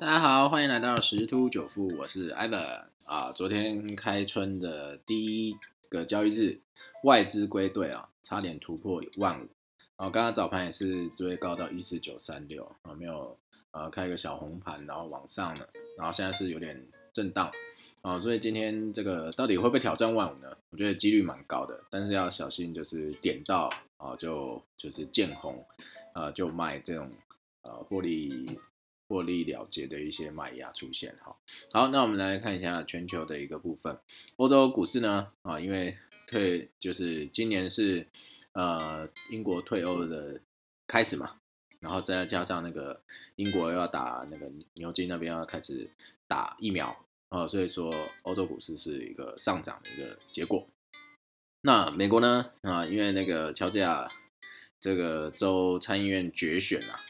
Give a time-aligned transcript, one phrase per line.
[0.00, 3.32] 大家好，欢迎来到十突九富，我是 Ivan 啊。
[3.32, 5.56] 昨天开春的第一
[5.88, 6.60] 个交易日，
[7.02, 9.48] 外资归队啊，差点突破万五
[9.96, 10.08] 啊。
[10.08, 13.36] 刚刚早盘也是最高到一四九三六啊，没有
[13.72, 16.80] 呃开个小红盘，然后往上了，然后现在是有点
[17.12, 17.50] 震荡
[18.02, 18.20] 啊。
[18.20, 20.56] 所以今天这个到底会不会挑战万五呢？
[20.70, 25.66] 我觉得几率蛮高的，但是要小心，就是点到啊就就是见红
[26.12, 27.10] 啊就卖这种
[27.62, 28.60] 呃获利。
[29.08, 31.34] 获利了结的一些卖压出现，哈，
[31.72, 33.98] 好，那我们来看一下全球的一个部分。
[34.36, 38.06] 欧洲股市呢，啊，因为退就是今年是
[38.52, 40.38] 呃英国退欧的
[40.86, 41.36] 开始嘛，
[41.80, 43.00] 然后再加上那个
[43.36, 45.88] 英国要打那个牛津那边要开始
[46.26, 46.94] 打疫苗
[47.30, 47.90] 啊，所以说
[48.22, 50.68] 欧洲股市是一个上涨的一个结果。
[51.62, 54.06] 那美国呢，啊，因为那个乔治亚
[54.78, 57.00] 这个州参议院决选啊。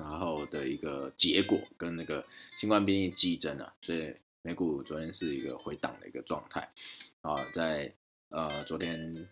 [0.00, 2.24] 然后的一个结果跟那个
[2.56, 6.72] 新冠病例激增啊，所以美股昨天是一个回档的一个状态
[7.20, 7.92] 啊，在
[8.30, 9.28] 呃昨天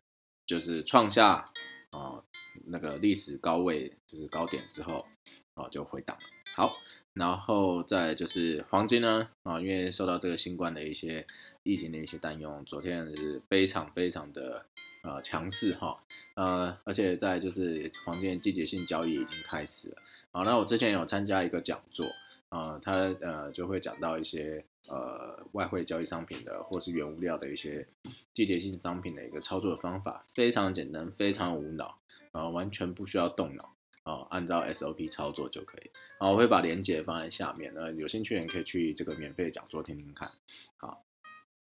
[0.46, 1.50] 就是创下
[1.90, 2.22] 啊
[2.66, 5.06] 那个历史高位就是高点之后
[5.54, 6.22] 啊就回档了。
[6.54, 6.76] 好，
[7.14, 11.26] 然后再就是黄金呢啊，因为受到这个新冠的一些
[11.62, 14.66] 疫情的一些担忧，昨天是非常非常的
[15.02, 16.02] 呃强势哈，
[16.34, 19.96] 呃而且在就是黄金季节性交易已经开始了。
[20.30, 22.06] 好，那我之前有参加一个讲座，
[22.48, 27.86] 啊，他呃就会讲到一些呃外汇交易商品的或是原物料的一些
[28.34, 31.98] 季节性商品的一个操作方法，非常简单，非常无脑，
[32.32, 35.90] 啊，完全不需要动脑，啊，按照 SOP 操作就可以。
[36.18, 40.30] 好，我会把链接放在下面，那有兴趣的人可以去这个免费讲座听听看。
[40.76, 41.04] 好，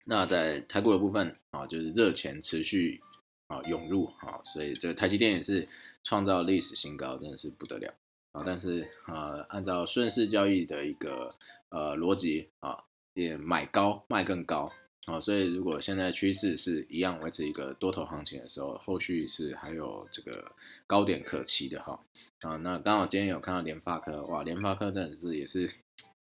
[0.06, 3.02] 那在台股的部分啊，就是热钱持续
[3.50, 5.68] 啊涌入啊，所以这个台积电也是
[6.04, 7.94] 创造历史新高，真的是不得了。
[8.32, 11.34] 啊，但是呃，按照顺势交易的一个
[11.70, 12.84] 呃逻辑啊，
[13.16, 14.72] 也买高卖更高
[15.06, 20.52] 啊，所以如果现在趋势是一样维持一个多头行情的时候，后续是还有这个
[20.86, 22.00] 高点可期的哈
[22.42, 22.56] 啊。
[22.58, 25.68] 那刚好今天有看到联发科，哇，联发科真的是也是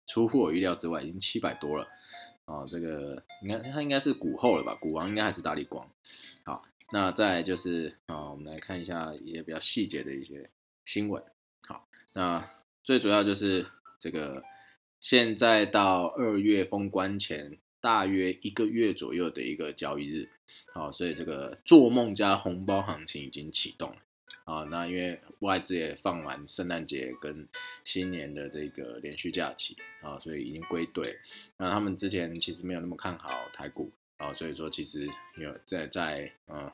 [0.09, 1.87] 出乎我预料之外，已经七百多了
[2.47, 2.67] 啊。
[2.69, 4.75] 这个你看它应该是股后了吧？
[4.75, 5.89] 股王应该还是大力光。
[6.45, 6.61] 好，
[6.93, 10.51] 那再就是啊，我们来看一下一些比较细节的一些
[10.85, 11.23] 新闻。
[11.67, 12.49] 好那
[12.83, 13.67] 最主要就是
[13.99, 14.45] 这个，
[15.01, 20.29] 现在到二月封关前大约一个月左右的一个交易日，
[20.73, 23.97] 好，所以这个做梦加红包行情已经启动了
[24.45, 24.65] 啊。
[24.65, 27.49] 那因为外资也放完圣诞节跟
[27.85, 31.19] 新年的这个连续假期啊，所以已经归队。
[31.57, 36.73] 那他们之前其实没有那么看好台股啊，所以说其实有在在嗯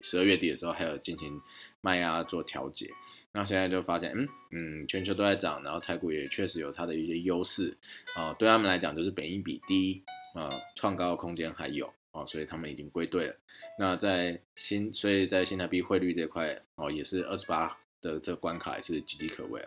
[0.00, 1.40] 十二月底的时候还有进行
[1.80, 2.90] 卖压做调节。
[3.36, 7.76] 那现在就发现，嗯嗯，全球都在涨，然后台股也确实有它的一些优势
[8.14, 10.04] 啊，对他们来讲就是本益比低
[10.34, 13.36] 啊，创高的空间还有啊，所以他们已经归队了。
[13.76, 19.60] 那在新，所以在新台币汇率这块哦，也是二十八的这关卡也是岌岌可危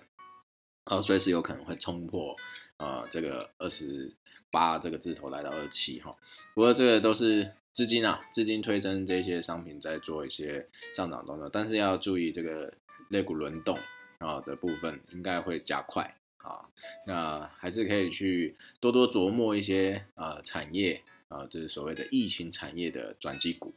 [0.86, 2.34] 啊，随时有可能会冲破
[2.78, 4.14] 啊这个二十
[4.50, 6.16] 八这个字头来到二七哈。
[6.56, 12.74] 不过这个都是资金啊，资金推升这些商品在做一些上涨动作，但是要注意这个。
[13.10, 13.80] 肋骨轮动
[14.18, 16.68] 啊的部分应该会加快啊，
[17.06, 23.74] 那还是可以去多多琢磨一些啊产业啊，就是所谓的疫情产业的转机股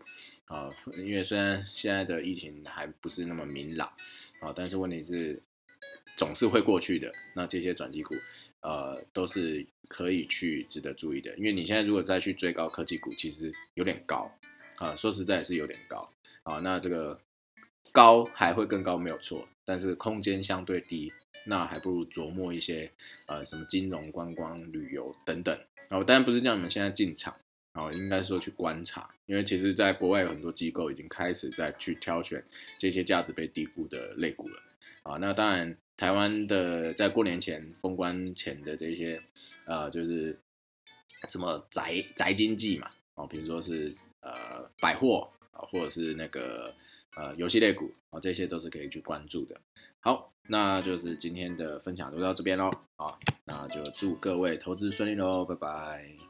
[0.47, 3.88] 啊，因为虽然现在的疫情还不是那么明朗
[4.41, 5.41] 啊，但是问题是
[6.16, 7.12] 总是会过去的。
[7.34, 8.15] 那这些转机股
[8.60, 14.31] 呃都是可以去值得注意的，因为你现在如果再去追高科技股，其实有点高
[14.76, 16.09] 啊，说实在也是有点高
[16.43, 17.20] 啊，那这个。
[17.93, 21.12] 高还会更高，没有错，但是空间相对低，
[21.44, 22.88] 那还不如琢磨一些，
[23.26, 25.59] 呃，什么金融、观光、旅游等等。
[25.88, 27.34] 哦，当然不是叫你们现在进场，
[27.75, 32.44] 哦，应该说去观察，因为其实在国外有很多机构已经开始在去挑选
[32.78, 34.62] 这些价值被低估的类股了。
[35.03, 39.22] 啊，那当然，台湾的在过年前封关前的这些，
[39.64, 40.38] 呃，就是
[41.28, 46.75] 什么宅宅经济嘛，哦，比如说是呃百货啊，或者是那个。
[47.16, 49.61] 呃，游戏类股啊，这些都是可以去关注的。
[49.99, 52.70] 好，那就是今天的分享就到这边喽。
[52.94, 56.30] 啊，那就祝各位投资顺利喽，拜拜。